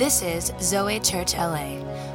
[0.00, 1.74] This is Zoe Church LA.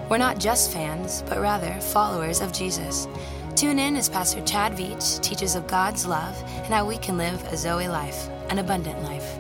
[0.10, 3.08] We're not just fans, but rather followers of Jesus.
[3.56, 7.40] Tune in as Pastor Chad Veach teaches of God's love and how we can live
[7.54, 9.38] a Zoe life, an abundant life.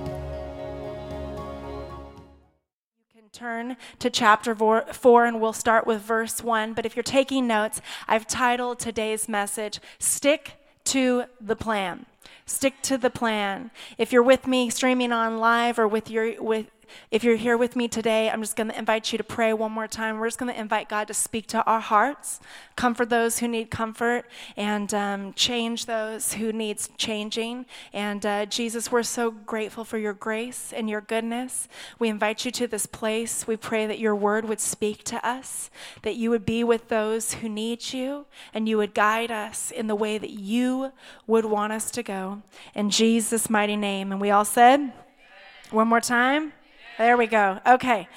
[3.15, 6.73] You can turn to chapter four, four and we'll start with verse one.
[6.73, 10.53] But if you're taking notes, I've titled today's message, Stick
[10.83, 12.05] to the Plan.
[12.45, 13.71] Stick to the plan.
[13.97, 16.67] If you're with me streaming on live or with your with
[17.11, 19.71] if you're here with me today, I'm just going to invite you to pray one
[19.71, 20.19] more time.
[20.19, 22.39] We're just going to invite God to speak to our hearts,
[22.75, 24.25] comfort those who need comfort,
[24.57, 27.65] and um, change those who needs changing.
[27.93, 31.67] And uh, Jesus, we're so grateful for your grace and your goodness.
[31.99, 33.47] We invite you to this place.
[33.47, 35.69] We pray that your word would speak to us,
[36.01, 39.87] that you would be with those who need you, and you would guide us in
[39.87, 40.91] the way that you
[41.27, 42.41] would want us to go.
[42.73, 44.11] In Jesus' mighty name.
[44.11, 44.91] And we all said,
[45.71, 46.53] one more time.
[46.97, 47.59] There we go.
[47.65, 48.07] Okay.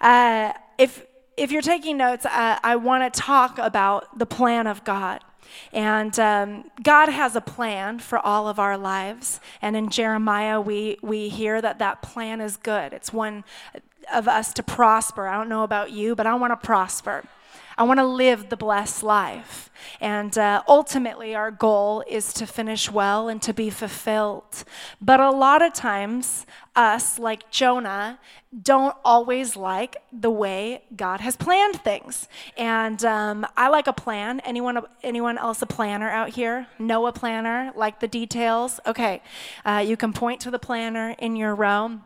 [0.00, 1.04] Uh, if
[1.36, 5.22] if you're taking notes, uh, I want to talk about the plan of God.
[5.72, 9.40] And um, God has a plan for all of our lives.
[9.62, 12.92] And in Jeremiah, we, we hear that that plan is good.
[12.92, 13.44] It's one
[14.12, 15.28] of us to prosper.
[15.28, 17.24] I don't know about you, but I want to prosper.
[17.78, 19.70] I want to live the blessed life.
[20.00, 24.64] And uh, ultimately, our goal is to finish well and to be fulfilled.
[25.00, 28.18] But a lot of times, us, like Jonah,
[28.62, 32.28] don't always like the way God has planned things.
[32.56, 34.40] And um, I like a plan.
[34.40, 36.66] Anyone, anyone else a planner out here?
[36.80, 37.72] Know a planner?
[37.76, 38.80] Like the details?
[38.86, 39.22] Okay.
[39.64, 42.00] Uh, you can point to the planner in your row.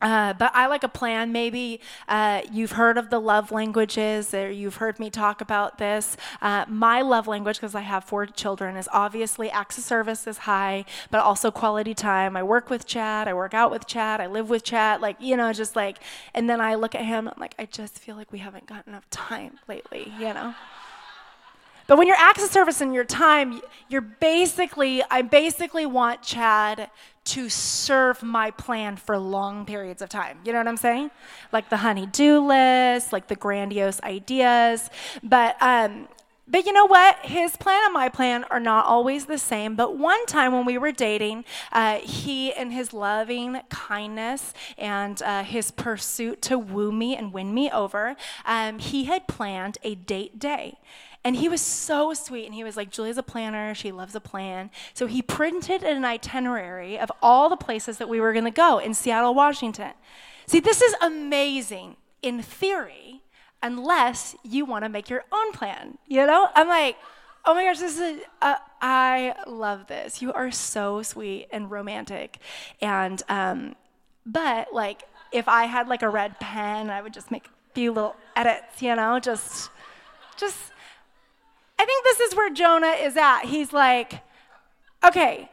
[0.00, 1.30] Uh, but I like a plan.
[1.30, 6.16] Maybe uh, you've heard of the love languages, or you've heard me talk about this.
[6.40, 10.38] Uh, my love language, because I have four children, is obviously acts of service is
[10.38, 12.36] high, but also quality time.
[12.36, 15.36] I work with Chad, I work out with Chad, I live with Chad, like, you
[15.36, 15.98] know, just like,
[16.34, 18.86] and then I look at him, I'm like, I just feel like we haven't got
[18.86, 20.54] enough time lately, you know?
[21.86, 26.88] But when you're of service and your time, you're basically, I basically want Chad
[27.34, 30.38] to serve my plan for long periods of time.
[30.44, 31.10] You know what I'm saying?
[31.52, 34.90] Like the honey-do list, like the grandiose ideas.
[35.22, 36.08] But um,
[36.50, 37.16] but you know what?
[37.22, 39.76] His plan and my plan are not always the same.
[39.76, 45.44] But one time when we were dating, uh, he, in his loving kindness and uh,
[45.44, 50.40] his pursuit to woo me and win me over, um, he had planned a date
[50.40, 50.78] day.
[51.22, 52.46] And he was so sweet.
[52.46, 53.74] And he was like, Julia's a planner.
[53.74, 54.70] She loves a plan.
[54.94, 58.78] So he printed an itinerary of all the places that we were going to go
[58.78, 59.92] in Seattle, Washington.
[60.46, 63.22] See, this is amazing in theory,
[63.62, 65.98] unless you want to make your own plan.
[66.08, 66.48] You know?
[66.54, 66.96] I'm like,
[67.44, 70.22] oh my gosh, this is, uh, I love this.
[70.22, 72.38] You are so sweet and romantic.
[72.80, 73.76] And, um,
[74.24, 77.92] but like, if I had like a red pen, I would just make a few
[77.92, 79.70] little edits, you know, just,
[80.36, 80.56] just,
[81.80, 83.46] I think this is where Jonah is at.
[83.46, 84.20] He's like,
[85.02, 85.50] okay,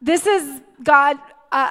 [0.00, 1.18] this is God.
[1.52, 1.70] Uh,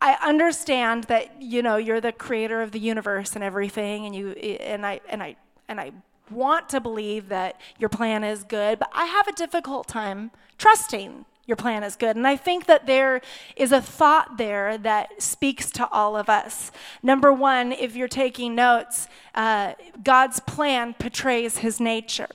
[0.00, 4.30] I understand that you know you're the creator of the universe and everything, and you
[4.32, 5.36] and I and I
[5.68, 5.92] and I
[6.32, 11.26] want to believe that your plan is good, but I have a difficult time trusting
[11.46, 12.16] your plan is good.
[12.16, 13.20] And I think that there
[13.54, 16.72] is a thought there that speaks to all of us.
[17.04, 22.28] Number one, if you're taking notes, uh, God's plan portrays his nature.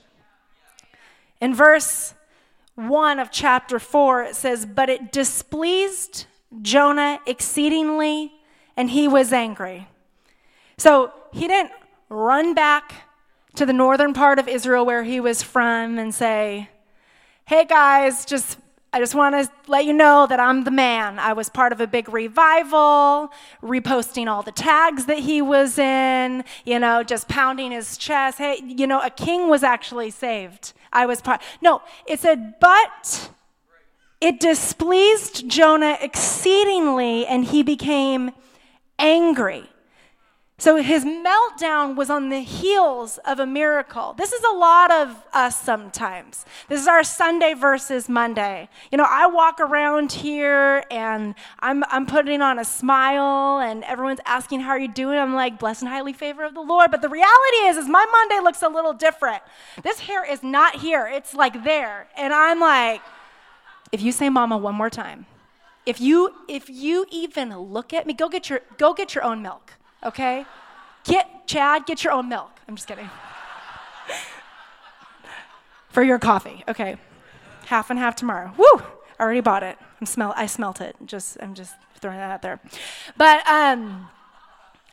[1.40, 2.14] In verse
[2.74, 6.26] 1 of chapter 4, it says, But it displeased
[6.62, 8.32] Jonah exceedingly,
[8.76, 9.88] and he was angry.
[10.76, 11.72] So he didn't
[12.08, 12.92] run back
[13.54, 16.68] to the northern part of Israel where he was from and say,
[17.46, 18.58] Hey guys, just
[18.92, 21.20] I just want to let you know that I'm the man.
[21.20, 23.30] I was part of a big revival,
[23.62, 28.38] reposting all the tags that he was in, you know, just pounding his chest.
[28.38, 30.72] Hey, you know, a king was actually saved.
[30.92, 31.40] I was part.
[31.62, 33.30] No, it said, but
[34.20, 38.32] it displeased Jonah exceedingly, and he became
[38.98, 39.70] angry.
[40.60, 44.12] So his meltdown was on the heels of a miracle.
[44.18, 46.44] This is a lot of us sometimes.
[46.68, 48.68] This is our Sunday versus Monday.
[48.92, 54.20] You know, I walk around here and I'm, I'm putting on a smile and everyone's
[54.26, 55.16] asking, how are you doing?
[55.18, 56.90] I'm like, blessed and highly favored of the Lord.
[56.90, 59.42] But the reality is, is my Monday looks a little different.
[59.82, 61.08] This hair is not here.
[61.10, 62.06] It's like there.
[62.18, 63.00] And I'm like,
[63.92, 65.24] if you say mama one more time,
[65.86, 69.40] if you, if you even look at me, go get your, go get your own
[69.40, 69.72] milk
[70.04, 70.44] okay?
[71.04, 72.50] Get, Chad, get your own milk.
[72.68, 73.10] I'm just kidding.
[75.88, 76.96] For your coffee, okay.
[77.66, 78.52] Half and half tomorrow.
[78.56, 78.82] Woo!
[79.18, 79.76] I already bought it.
[80.00, 80.96] I'm smell, I smelt it.
[81.04, 82.60] Just, I'm just throwing that out there.
[83.16, 84.08] But, um,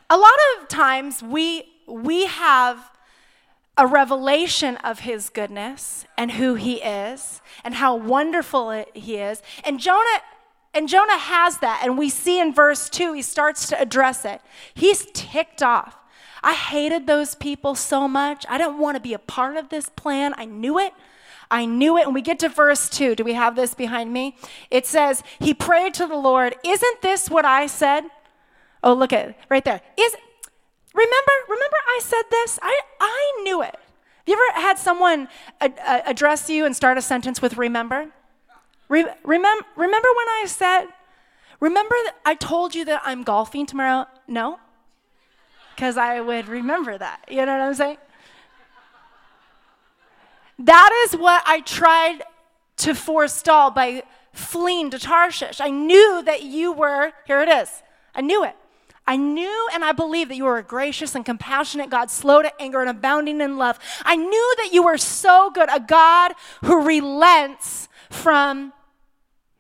[0.09, 2.91] a lot of times we we have
[3.77, 9.41] a revelation of his goodness and who he is and how wonderful he is.
[9.63, 10.21] And Jonah
[10.77, 14.41] and Jonah has that and we see in verse 2 he starts to address it.
[14.75, 15.97] He's ticked off.
[16.43, 18.45] I hated those people so much.
[18.47, 20.35] I didn't want to be a part of this plan.
[20.37, 20.93] I knew it.
[21.49, 22.05] I knew it.
[22.05, 23.15] And we get to verse 2.
[23.15, 24.37] Do we have this behind me?
[24.69, 28.03] It says, He prayed to the Lord, Isn't this what I said?
[28.83, 29.81] Oh, look at it right there.
[29.97, 30.15] Is
[30.93, 32.59] remember, remember I said this?
[32.61, 33.73] I, I knew it.
[33.73, 35.27] Have you ever had someone
[35.59, 38.11] address you and start a sentence with remember?
[38.89, 40.85] Re- remember, remember when I said,
[41.59, 41.95] remember
[42.25, 44.07] I told you that I'm golfing tomorrow?
[44.27, 44.59] No?
[45.75, 47.25] Because I would remember that.
[47.29, 47.97] You know what I'm saying?
[50.59, 52.23] That is what I tried
[52.77, 54.03] to forestall by
[54.33, 55.61] fleeing to Tarshish.
[55.61, 57.83] I knew that you were, here it is.
[58.15, 58.55] I knew it.
[59.05, 62.61] I knew and I believe that you were a gracious and compassionate God, slow to
[62.61, 63.79] anger and abounding in love.
[64.03, 68.73] I knew that you were so good, a God who relents from,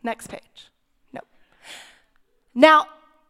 [0.07, 0.59] next page.
[1.13, 1.21] No.
[2.55, 2.87] Now,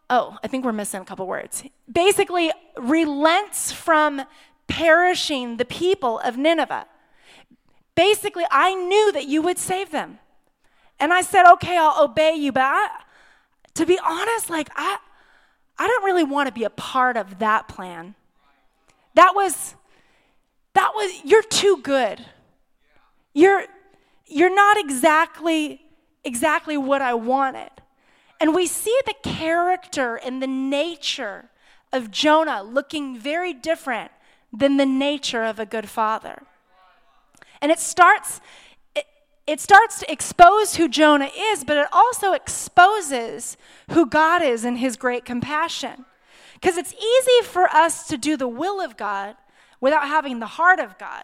[0.09, 1.63] oh, I think we're missing a couple words.
[1.91, 4.21] Basically, relents from
[4.67, 6.85] perishing the people of Nineveh.
[7.95, 10.19] Basically, I knew that you would save them.
[10.99, 12.51] And I said, okay, I'll obey you.
[12.51, 12.87] But I,
[13.73, 14.97] to be honest, like, I,
[15.77, 18.15] I don't really want to be a part of that plan.
[19.15, 19.75] That was,
[20.73, 22.23] that was, you're too good.
[23.33, 23.65] You're,
[24.25, 25.81] you're not exactly,
[26.27, 27.71] exactly what I wanted.
[28.39, 31.49] And we see the character and the nature
[31.91, 34.11] of Jonah looking very different
[34.51, 36.43] than the nature of a good father.
[37.61, 38.41] And it starts
[38.93, 39.05] it,
[39.47, 43.57] it starts to expose who Jonah is, but it also exposes
[43.91, 46.05] who God is in his great compassion.
[46.55, 49.35] Because it's easy for us to do the will of God
[49.79, 51.23] without having the heart of God.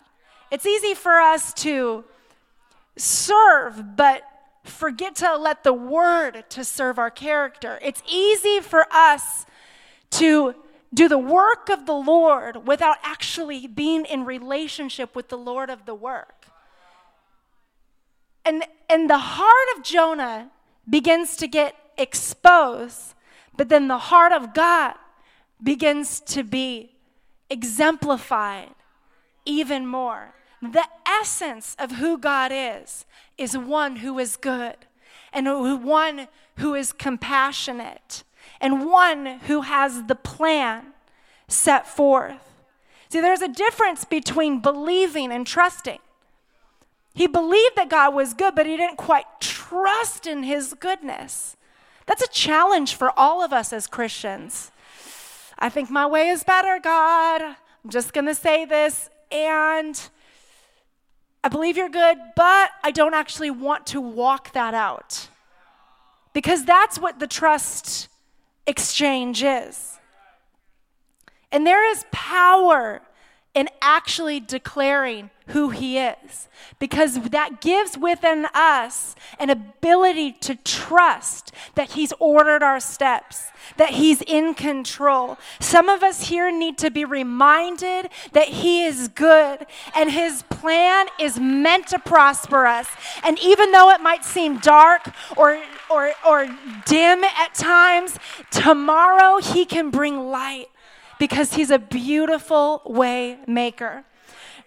[0.49, 2.05] It's easy for us to
[2.95, 4.23] serve, but
[4.63, 7.79] forget to let the word to serve our character.
[7.81, 9.45] It's easy for us
[10.11, 10.55] to
[10.93, 15.85] do the work of the Lord without actually being in relationship with the Lord of
[15.85, 16.45] the work.
[18.45, 20.51] And, and the heart of Jonah
[20.89, 23.13] begins to get exposed,
[23.55, 24.95] but then the heart of God
[25.61, 26.91] begins to be
[27.49, 28.69] exemplified
[29.45, 30.33] even more.
[30.71, 33.05] The essence of who God is
[33.37, 34.77] is one who is good
[35.33, 38.23] and one who is compassionate
[38.61, 40.93] and one who has the plan
[41.49, 42.39] set forth.
[43.09, 45.99] See, there's a difference between believing and trusting.
[47.13, 51.57] He believed that God was good, but he didn't quite trust in his goodness.
[52.05, 54.71] That's a challenge for all of us as Christians.
[55.59, 57.41] I think my way is better, God.
[57.41, 59.09] I'm just going to say this.
[59.29, 59.99] And
[61.43, 65.27] I believe you're good, but I don't actually want to walk that out.
[66.33, 68.07] Because that's what the trust
[68.65, 69.99] exchange is.
[71.51, 73.01] And there is power
[73.53, 76.47] in actually declaring who He is,
[76.79, 83.91] because that gives within us an ability to trust that He's ordered our steps, that
[83.91, 85.37] He's in control.
[85.59, 91.07] Some of us here need to be reminded that He is good and His plan
[91.19, 92.87] is meant to prosper us.
[93.23, 96.47] And even though it might seem dark or, or, or
[96.85, 98.17] dim at times,
[98.49, 100.69] tomorrow He can bring light
[101.19, 104.05] because he's a beautiful way maker.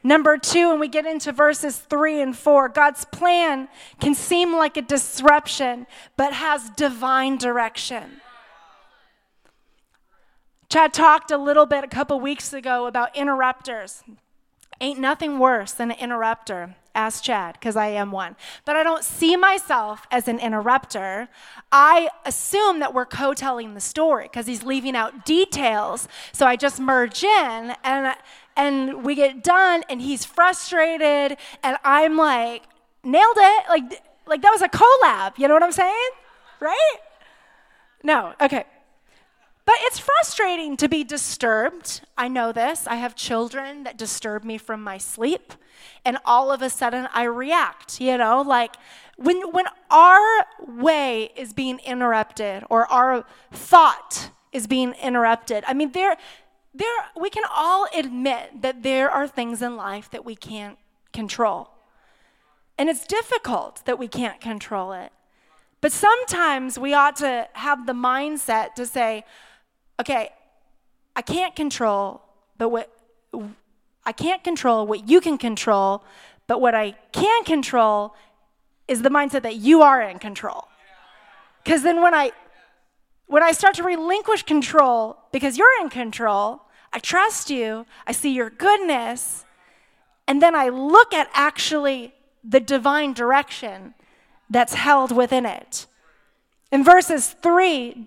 [0.03, 3.69] Number two, and we get into verses three and four, God's plan
[4.01, 5.87] can seem like a disruption,
[6.17, 8.21] but has divine direction.
[10.69, 14.05] Chad talked a little bit a couple weeks ago about interrupters.
[14.81, 16.77] Ain't nothing worse than an interrupter.
[16.95, 18.37] Ask Chad, because I am one.
[18.65, 21.29] But I don't see myself as an interrupter.
[21.71, 26.09] I assume that we're co telling the story because he's leaving out details.
[26.33, 28.15] So I just merge in and,
[28.57, 32.63] and we get done and he's frustrated and I'm like,
[33.05, 33.65] nailed it.
[33.69, 35.39] Like, like that was a collab.
[35.39, 36.11] You know what I'm saying?
[36.61, 36.97] Right?
[38.03, 38.65] No, okay.
[39.67, 42.01] But it's frustrating to be disturbed.
[42.17, 42.87] I know this.
[42.87, 45.55] I have children that disturb me from my sleep,
[46.05, 48.77] and all of a sudden I react, you know, like
[49.17, 55.65] when when our way is being interrupted or our thought is being interrupted.
[55.67, 56.17] I mean, there
[56.73, 60.79] there we can all admit that there are things in life that we can't
[61.13, 61.71] control.
[62.79, 65.11] And it's difficult that we can't control it.
[65.81, 69.25] But sometimes we ought to have the mindset to say,
[70.01, 70.31] okay,
[71.15, 72.23] I can't control,
[72.59, 72.91] but what
[74.05, 76.05] I can't control what you can control,
[76.47, 78.15] but what I can control
[78.87, 80.69] is the mindset that you are in control.
[81.65, 82.31] Because then when I
[83.27, 86.63] when I start to relinquish control because you're in control,
[86.93, 89.45] I trust you, I see your goodness,
[90.29, 93.95] and then I look at actually the divine direction
[94.49, 95.87] that's held within it.
[96.71, 98.07] In verses 3,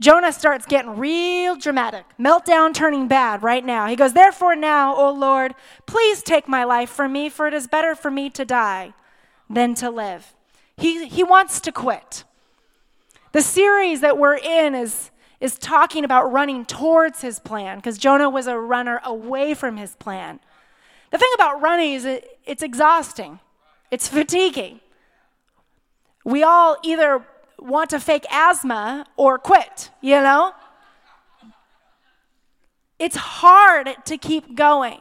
[0.00, 3.86] Jonah starts getting real dramatic, meltdown turning bad right now.
[3.86, 5.54] He goes, Therefore, now, O Lord,
[5.86, 8.94] please take my life from me, for it is better for me to die
[9.50, 10.34] than to live.
[10.78, 12.24] He, he wants to quit.
[13.32, 18.30] The series that we're in is, is talking about running towards his plan because Jonah
[18.30, 20.40] was a runner away from his plan.
[21.10, 23.38] The thing about running is it, it's exhausting,
[23.90, 24.80] it's fatiguing.
[26.24, 27.24] We all either
[27.60, 30.52] want to fake asthma or quit, you know?
[32.98, 35.00] It's hard to keep going.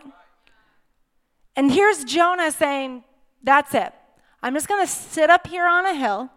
[1.55, 3.03] And here's Jonah saying,
[3.43, 3.93] That's it.
[4.41, 6.29] I'm just going to sit up here on a hill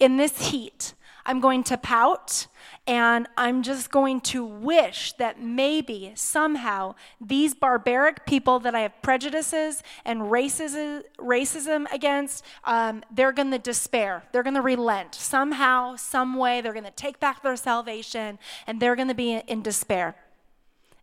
[0.00, 0.94] in this heat.
[1.24, 2.46] I'm going to pout
[2.88, 9.02] and I'm just going to wish that maybe somehow these barbaric people that I have
[9.02, 14.24] prejudices and racism, racism against, um, they're going to despair.
[14.32, 15.14] They're going to relent.
[15.14, 19.34] Somehow, some way, they're going to take back their salvation and they're going to be
[19.34, 20.16] in despair.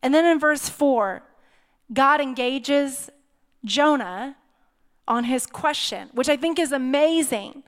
[0.01, 1.22] And then in verse 4,
[1.94, 3.12] God engages
[3.63, 4.38] Jonah
[5.08, 7.62] on his question, which I think is amazing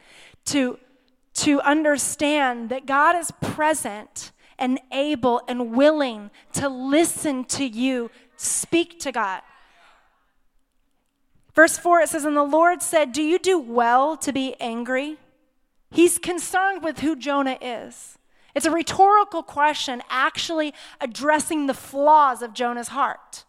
[0.46, 0.80] to
[1.38, 9.00] to understand that God is present and able and willing to listen to you speak
[9.01, 9.41] to God.
[11.53, 15.17] Verse 4 it says, And the Lord said, Do you do well to be angry?
[15.91, 18.17] He's concerned with who Jonah is.
[18.56, 23.46] It's a rhetorical question, actually addressing the flaws of Jonah's heart.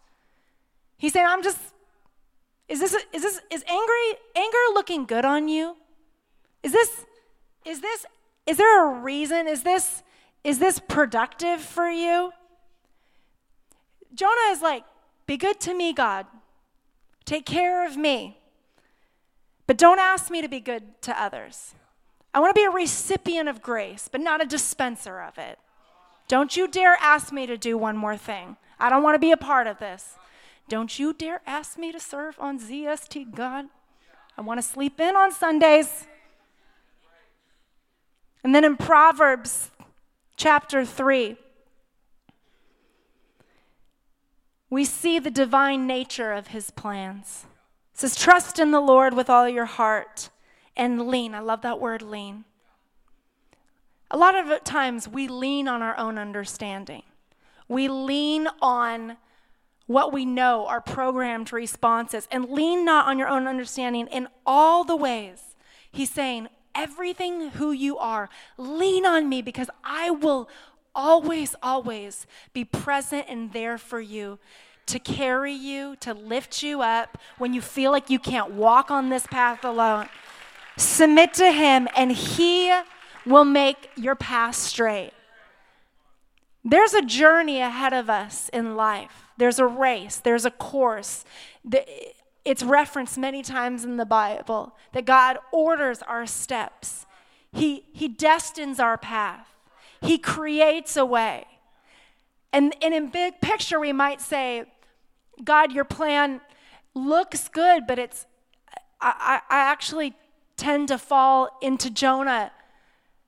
[0.97, 1.59] He's saying, I'm just,
[2.67, 5.75] is this, is this, is angry, anger looking good on you?
[6.61, 7.05] Is this,
[7.65, 8.05] is this
[8.45, 9.47] is there a reason?
[9.47, 10.03] Is this
[10.43, 12.31] is this productive for you?
[14.13, 14.83] Jonah is like,
[15.27, 16.25] be good to me, God.
[17.25, 18.39] Take care of me.
[19.67, 21.75] But don't ask me to be good to others.
[22.33, 25.59] I want to be a recipient of grace, but not a dispenser of it.
[26.27, 28.57] Don't you dare ask me to do one more thing.
[28.79, 30.15] I don't want to be a part of this.
[30.67, 33.65] Don't you dare ask me to serve on ZST, God.
[34.37, 36.07] I want to sleep in on Sundays.
[38.43, 39.71] And then in Proverbs
[40.35, 41.37] chapter 3,
[44.69, 47.45] we see the divine nature of his plans.
[47.93, 50.29] It says, Trust in the Lord with all your heart
[50.77, 51.33] and lean.
[51.33, 52.45] I love that word, lean.
[54.11, 57.03] A lot of times we lean on our own understanding.
[57.67, 59.17] We lean on
[59.85, 64.83] what we know, our programmed responses, and lean not on your own understanding in all
[64.83, 65.55] the ways.
[65.91, 66.47] He's saying,
[66.79, 68.29] everything who you are.
[68.57, 70.49] Lean on me because I will
[70.95, 74.39] always, always be present and there for you
[74.85, 79.09] to carry you, to lift you up when you feel like you can't walk on
[79.09, 80.09] this path alone.
[80.77, 82.73] Submit to Him, and He
[83.25, 85.11] will make your path straight.
[86.63, 89.27] There's a journey ahead of us in life.
[89.37, 91.23] There's a race, there's a course.
[92.49, 97.05] It's referenced many times in the Bible that God orders our steps,
[97.51, 99.45] He, he destines our path,
[100.01, 101.45] He creates a way.
[102.51, 104.63] And, and in big picture, we might say,
[105.43, 106.41] God, your plan
[106.95, 108.25] looks good, but it's,
[108.99, 110.15] I, I actually
[110.57, 112.51] tend to fall into Jonah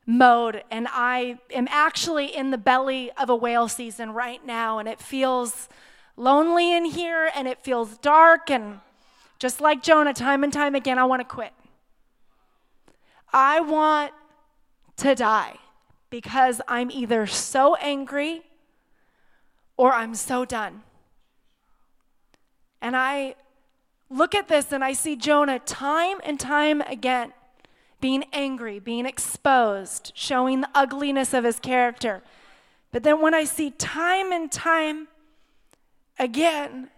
[0.07, 4.89] mode, and I am actually in the belly of a whale season right now, and
[4.89, 5.69] it feels
[6.17, 8.79] lonely in here, and it feels dark, and
[9.41, 11.51] just like Jonah, time and time again, I want to quit.
[13.33, 14.13] I want
[14.97, 15.55] to die
[16.11, 18.43] because I'm either so angry
[19.77, 20.83] or I'm so done.
[22.83, 23.33] And I
[24.11, 27.33] look at this and I see Jonah time and time again
[27.99, 32.21] being angry, being exposed, showing the ugliness of his character.
[32.91, 35.07] But then when I see time and time
[36.19, 36.91] again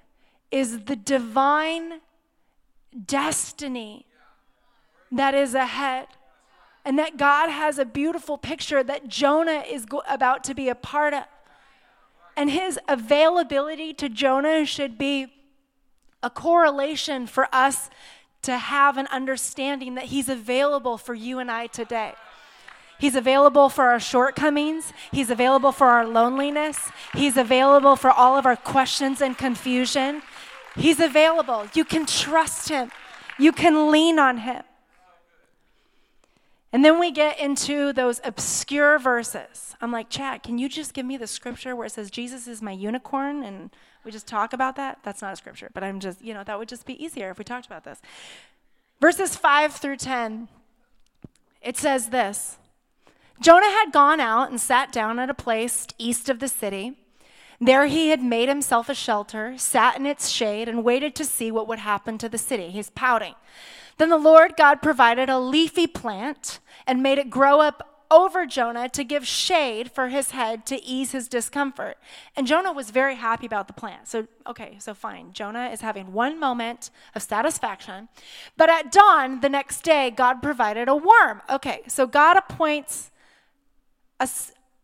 [0.52, 2.02] is the divine
[2.94, 4.06] destiny
[5.12, 6.08] that is ahead.
[6.86, 10.76] And that God has a beautiful picture that Jonah is go- about to be a
[10.76, 11.24] part of.
[12.36, 15.28] And his availability to Jonah should be
[16.22, 17.90] a correlation for us
[18.42, 22.14] to have an understanding that he's available for you and I today.
[23.00, 24.94] He's available for our shortcomings.
[25.12, 26.90] He's available for our loneliness.
[27.14, 30.22] He's available for all of our questions and confusion.
[30.76, 31.68] He's available.
[31.74, 32.92] You can trust him.
[33.38, 34.64] You can lean on him.
[36.72, 39.76] And then we get into those obscure verses.
[39.80, 42.64] I'm like, Chad, can you just give me the scripture where it says Jesus is
[42.64, 43.44] my unicorn?
[43.44, 43.70] And
[44.04, 45.00] we just talk about that?
[45.04, 47.38] That's not a scripture, but I'm just, you know, that would just be easier if
[47.38, 48.02] we talked about this.
[49.00, 50.48] Verses 5 through 10,
[51.62, 52.58] it says this
[53.40, 56.98] Jonah had gone out and sat down at a place east of the city.
[57.60, 61.52] There he had made himself a shelter, sat in its shade, and waited to see
[61.52, 62.70] what would happen to the city.
[62.70, 63.36] He's pouting.
[63.98, 68.88] Then the Lord God provided a leafy plant and made it grow up over Jonah
[68.90, 71.98] to give shade for his head to ease his discomfort.
[72.36, 74.08] And Jonah was very happy about the plant.
[74.08, 75.34] So, okay, so fine.
[75.34, 78.10] Jonah is having one moment of satisfaction.
[78.56, 81.42] But at dawn the next day, God provided a worm.
[81.50, 83.10] Okay, so God appoints
[84.20, 84.30] a,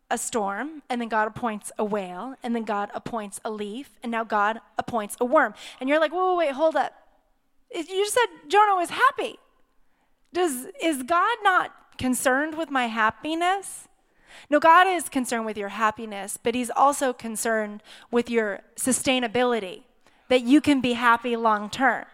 [0.10, 4.12] a storm, and then God appoints a whale, and then God appoints a leaf, and
[4.12, 5.54] now God appoints a worm.
[5.80, 6.94] And you're like, whoa, wait, wait hold up.
[7.74, 9.38] You just said Jonah was happy.
[10.34, 13.88] Does, is God not concerned with my happiness?
[14.50, 19.84] No, God is concerned with your happiness, but He's also concerned with your sustainability,
[20.30, 22.06] that you can be happy long term.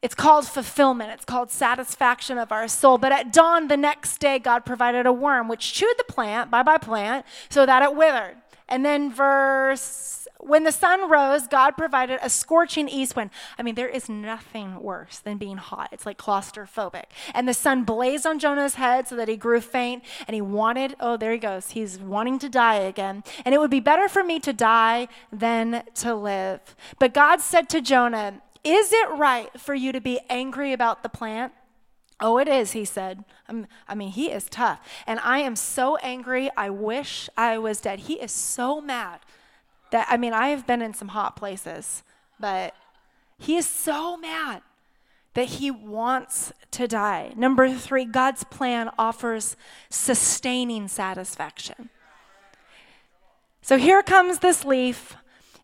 [0.00, 1.10] It's called fulfillment.
[1.10, 2.98] It's called satisfaction of our soul.
[2.98, 6.62] But at dawn the next day, God provided a worm which chewed the plant, bye
[6.62, 8.36] bye plant, so that it withered.
[8.68, 13.30] And then, verse, when the sun rose, God provided a scorching east wind.
[13.58, 15.88] I mean, there is nothing worse than being hot.
[15.90, 17.04] It's like claustrophobic.
[17.34, 20.94] And the sun blazed on Jonah's head so that he grew faint and he wanted,
[21.00, 21.70] oh, there he goes.
[21.70, 23.24] He's wanting to die again.
[23.44, 26.76] And it would be better for me to die than to live.
[26.98, 31.08] But God said to Jonah, is it right for you to be angry about the
[31.08, 31.52] plant?
[32.20, 33.24] Oh, it is, he said.
[33.88, 34.80] I mean, he is tough.
[35.06, 38.00] And I am so angry, I wish I was dead.
[38.00, 39.20] He is so mad
[39.92, 42.02] that, I mean, I have been in some hot places,
[42.40, 42.74] but
[43.38, 44.62] he is so mad
[45.34, 47.32] that he wants to die.
[47.36, 49.56] Number three, God's plan offers
[49.88, 51.90] sustaining satisfaction.
[53.62, 55.14] So here comes this leaf,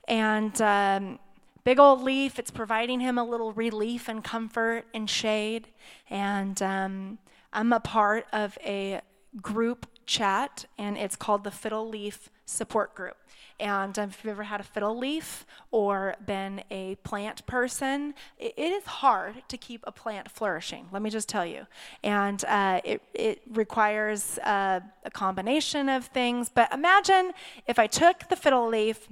[0.07, 1.19] and um,
[1.65, 2.39] big old leaf.
[2.39, 5.69] It's providing him a little relief and comfort and shade.
[6.11, 7.19] And um,
[7.53, 9.01] I'm a part of a
[9.41, 13.17] group chat, and it's called the Fiddle Leaf Support Group.
[13.61, 18.73] And if you've ever had a fiddle leaf or been a plant person, it, it
[18.73, 21.67] is hard to keep a plant flourishing, let me just tell you.
[22.03, 26.49] And uh, it, it requires uh, a combination of things.
[26.49, 27.33] But imagine
[27.69, 29.09] if I took the fiddle leaf,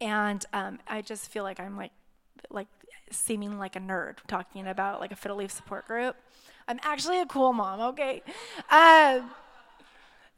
[0.00, 1.92] and um, I just feel like I'm like
[2.50, 2.68] like
[3.10, 6.16] seeming like a nerd talking about like a fiddle leaf support group.
[6.68, 8.22] I'm actually a cool mom, okay?
[8.68, 9.20] Uh,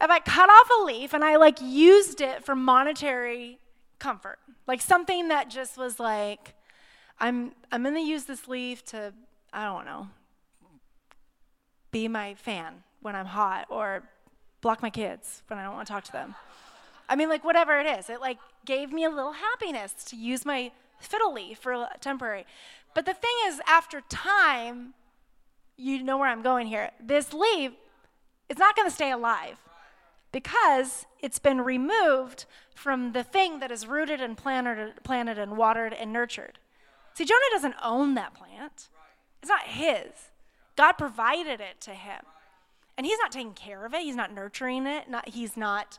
[0.01, 3.59] if I cut off a leaf and I like used it for monetary
[3.99, 6.55] comfort, like something that just was like,
[7.19, 9.13] I'm I'm gonna use this leaf to
[9.53, 10.09] I don't know,
[11.91, 14.03] be my fan when I'm hot or
[14.61, 16.35] block my kids when I don't want to talk to them.
[17.09, 20.45] I mean, like whatever it is, it like gave me a little happiness to use
[20.45, 22.45] my fiddle leaf for temporary.
[22.95, 24.93] But the thing is, after time,
[25.79, 26.91] you know where I'm going here.
[27.01, 27.73] This leaf
[28.51, 29.57] is not going to stay alive
[30.33, 35.95] because it's been removed from the thing that is rooted and planted, planted and watered
[35.95, 36.59] and nurtured.
[37.15, 38.89] See, Jonah doesn't own that plant.
[39.41, 40.11] It's not his.
[40.77, 42.21] God provided it to him.
[42.99, 44.03] And he's not taking care of it.
[44.03, 45.09] He's not nurturing it.
[45.09, 45.99] Not, he's not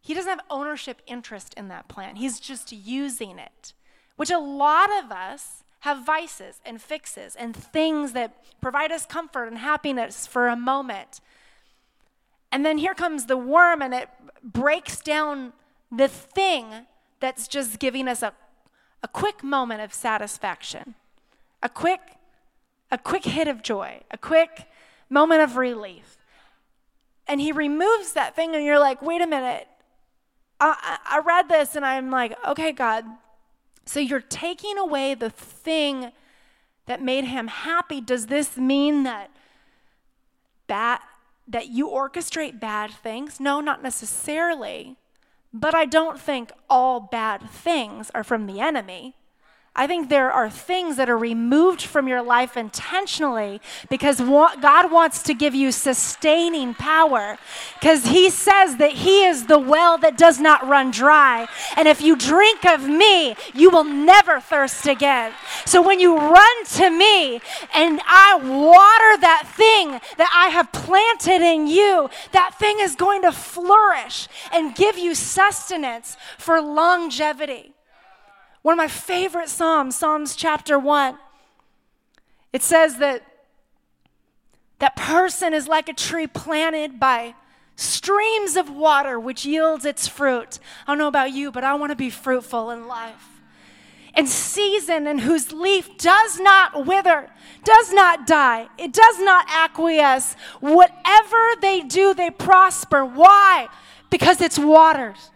[0.00, 2.18] he doesn't have ownership interest in that plant.
[2.18, 3.74] He's just using it,
[4.16, 9.44] which a lot of us have vices and fixes and things that provide us comfort
[9.44, 11.20] and happiness for a moment.
[12.52, 14.08] And then here comes the worm and it
[14.42, 15.52] breaks down
[15.90, 16.86] the thing
[17.20, 18.32] that's just giving us a,
[19.02, 20.94] a quick moment of satisfaction,
[21.62, 22.00] a quick,
[22.90, 24.66] a quick hit of joy, a quick
[25.08, 26.16] moment of relief.
[27.26, 29.68] And he removes that thing, and you're like, wait a minute,
[30.60, 33.04] I, I read this and I'm like, okay, God,
[33.86, 36.12] so you're taking away the thing
[36.86, 38.00] that made him happy.
[38.00, 39.30] Does this mean that
[40.66, 41.00] bad,
[41.48, 43.40] that you orchestrate bad things?
[43.40, 44.96] No, not necessarily.
[45.52, 49.16] But I don't think all bad things are from the enemy.
[49.76, 55.22] I think there are things that are removed from your life intentionally because God wants
[55.22, 57.38] to give you sustaining power.
[57.78, 61.46] Because He says that He is the well that does not run dry.
[61.76, 65.32] And if you drink of me, you will never thirst again.
[65.66, 67.40] So when you run to me
[67.72, 73.22] and I water that thing that I have planted in you, that thing is going
[73.22, 77.72] to flourish and give you sustenance for longevity.
[78.62, 81.18] One of my favorite Psalms, Psalms chapter 1.
[82.52, 83.22] It says that
[84.80, 87.34] that person is like a tree planted by
[87.76, 90.58] streams of water which yields its fruit.
[90.86, 93.40] I don't know about you, but I want to be fruitful in life.
[94.12, 97.30] And season and whose leaf does not wither,
[97.64, 100.34] does not die, it does not acquiesce.
[100.58, 103.04] Whatever they do, they prosper.
[103.04, 103.68] Why?
[104.10, 105.30] Because it's waters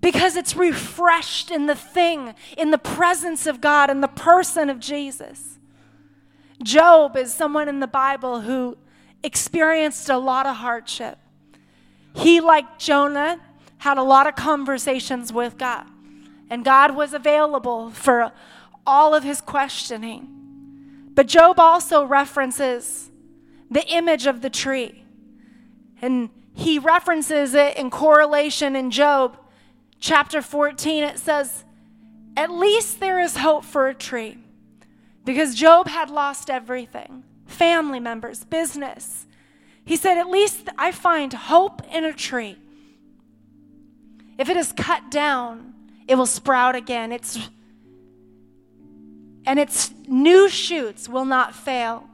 [0.00, 4.78] because it's refreshed in the thing, in the presence of God, in the person of
[4.78, 5.58] Jesus.
[6.62, 8.76] Job is someone in the Bible who
[9.22, 11.18] experienced a lot of hardship.
[12.14, 13.40] He, like Jonah,
[13.78, 15.86] had a lot of conversations with God,
[16.50, 18.32] and God was available for
[18.86, 21.10] all of his questioning.
[21.14, 23.10] But Job also references
[23.70, 25.04] the image of the tree,
[26.00, 29.37] and he references it in correlation in Job
[30.00, 31.64] chapter 14, it says,
[32.36, 34.38] At least there is hope for a tree.
[35.24, 39.26] Because Job had lost everything family members, business.
[39.84, 42.58] He said, At least I find hope in a tree.
[44.38, 45.74] If it is cut down,
[46.06, 47.10] it will sprout again.
[47.10, 47.38] It's,
[49.44, 52.08] and its new shoots will not fail.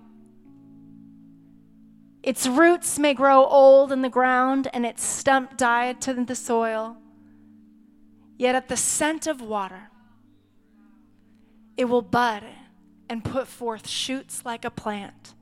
[2.23, 6.97] Its roots may grow old in the ground, and its stump die to the soil.
[8.37, 9.91] Yet at the scent of water,
[11.77, 12.45] it will bud
[13.09, 15.35] and put forth shoots like a plant.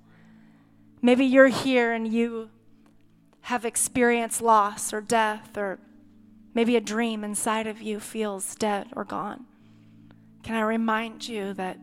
[1.00, 2.50] Maybe you're here and you
[3.42, 5.78] have experienced loss or death, or
[6.54, 9.46] maybe a dream inside of you feels dead or gone.
[10.42, 11.78] Can I remind you that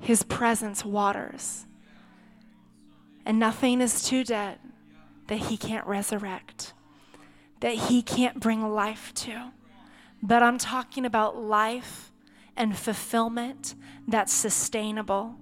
[0.00, 1.66] His presence waters,
[3.24, 4.58] and nothing is too dead
[5.28, 6.74] that He can't resurrect,
[7.60, 9.50] that He can't bring life to?
[10.26, 12.10] But I'm talking about life
[12.56, 13.74] and fulfillment
[14.08, 15.36] that's sustainable,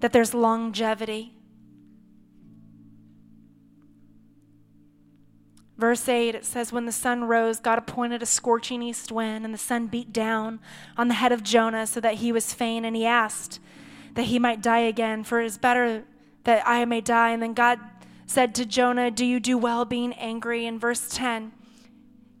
[0.00, 1.34] that there's longevity.
[5.76, 9.52] Verse 8, it says, When the sun rose, God appointed a scorching east wind, and
[9.52, 10.58] the sun beat down
[10.96, 13.60] on the head of Jonah so that he was faint, and he asked
[14.14, 16.04] that he might die again, for it is better
[16.44, 17.32] that I may die.
[17.32, 17.78] And then God
[18.24, 20.64] said to Jonah, Do you do well being angry?
[20.64, 21.52] In verse 10,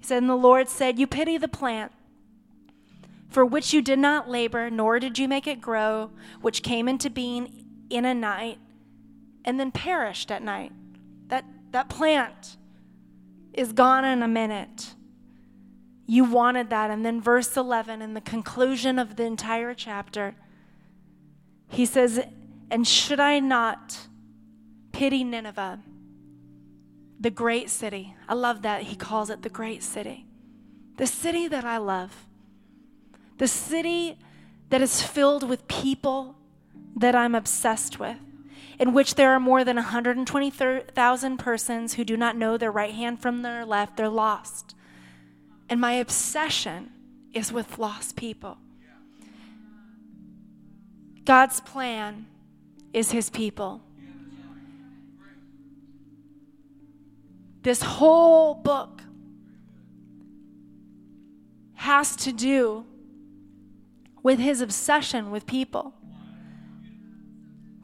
[0.00, 1.92] he said, And the Lord said, You pity the plant
[3.28, 6.10] for which you did not labor, nor did you make it grow,
[6.40, 8.58] which came into being in a night
[9.44, 10.72] and then perished at night.
[11.28, 12.56] That, that plant
[13.52, 14.94] is gone in a minute.
[16.06, 16.90] You wanted that.
[16.90, 20.34] And then, verse 11, in the conclusion of the entire chapter,
[21.68, 22.20] he says,
[22.70, 23.96] And should I not
[24.92, 25.80] pity Nineveh?
[27.20, 28.16] The great city.
[28.28, 30.26] I love that he calls it the great city.
[30.96, 32.26] The city that I love.
[33.36, 34.18] The city
[34.70, 36.36] that is filled with people
[36.96, 38.16] that I'm obsessed with,
[38.78, 43.20] in which there are more than 120,000 persons who do not know their right hand
[43.20, 43.96] from their left.
[43.96, 44.74] They're lost.
[45.68, 46.90] And my obsession
[47.32, 48.58] is with lost people.
[51.24, 52.26] God's plan
[52.92, 53.82] is his people.
[57.62, 59.02] This whole book
[61.74, 62.86] has to do
[64.22, 65.94] with his obsession with people.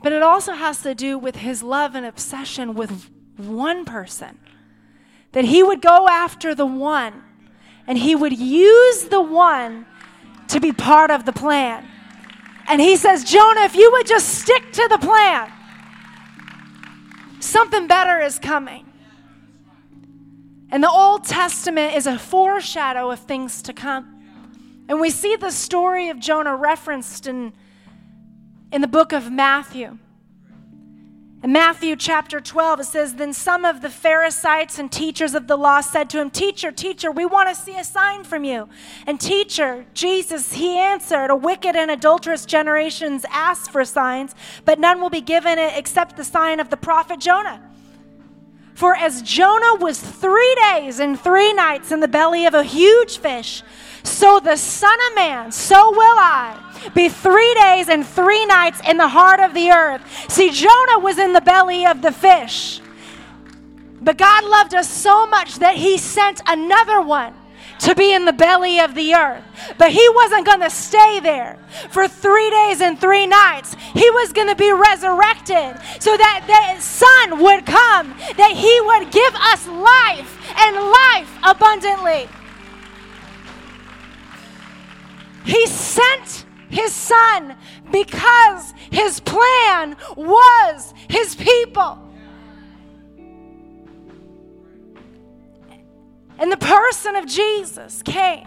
[0.02, 4.38] But it also has to do with his love and obsession with one person.
[5.32, 7.22] That he would go after the one
[7.86, 9.86] and he would use the one
[10.48, 11.86] to be part of the plan.
[12.68, 15.52] And he says, Jonah, if you would just stick to the plan,
[17.40, 18.85] something better is coming.
[20.70, 24.16] And the Old Testament is a foreshadow of things to come.
[24.88, 27.52] And we see the story of Jonah referenced in,
[28.72, 29.98] in the book of Matthew.
[31.42, 35.56] In Matthew chapter 12, it says, Then some of the Pharisees and teachers of the
[35.56, 38.68] law said to him, Teacher, teacher, we want to see a sign from you.
[39.06, 45.00] And teacher, Jesus, he answered, A wicked and adulterous generations ask for signs, but none
[45.00, 47.62] will be given it except the sign of the prophet Jonah.
[48.76, 53.16] For as Jonah was three days and three nights in the belly of a huge
[53.16, 53.62] fish,
[54.02, 58.98] so the Son of Man, so will I be three days and three nights in
[58.98, 60.02] the heart of the earth.
[60.30, 62.82] See, Jonah was in the belly of the fish.
[64.02, 67.32] But God loved us so much that he sent another one
[67.80, 69.44] to be in the belly of the earth.
[69.78, 71.58] But he wasn't going to stay there
[71.90, 73.74] for three days and three nights.
[73.94, 79.10] He was going to be resurrected so that the Son would come, that he would
[79.12, 82.28] give us life and life abundantly.
[85.44, 87.56] He sent his Son
[87.92, 92.05] because his plan was his people.
[96.38, 98.46] And the person of Jesus came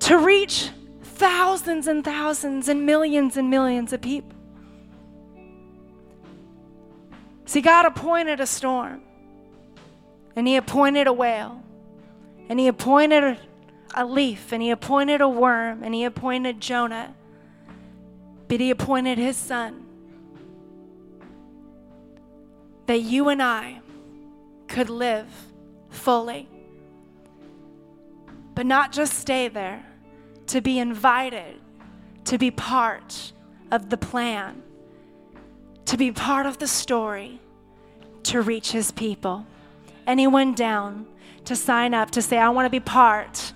[0.00, 0.70] to reach
[1.02, 4.36] thousands and thousands and millions and millions of people.
[7.44, 9.02] See, God appointed a storm,
[10.34, 11.62] and He appointed a whale,
[12.48, 13.38] and He appointed
[13.94, 17.14] a leaf, and He appointed a worm, and He appointed Jonah,
[18.48, 19.86] but He appointed His Son.
[22.86, 23.80] That you and I
[24.72, 25.28] could live
[25.90, 26.48] fully.
[28.54, 29.84] But not just stay there,
[30.46, 31.60] to be invited,
[32.24, 33.32] to be part
[33.70, 34.62] of the plan,
[35.84, 37.38] to be part of the story,
[38.24, 39.46] to reach his people.
[40.06, 41.06] Anyone down
[41.44, 43.52] to sign up to say, I want to be part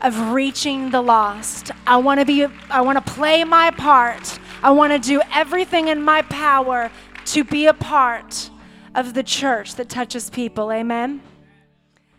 [0.00, 1.70] of reaching the lost.
[1.86, 4.38] I want to be I want to play my part.
[4.62, 6.90] I want to do everything in my power
[7.26, 8.50] to be a part
[8.94, 10.70] of the church that touches people.
[10.72, 11.20] Amen.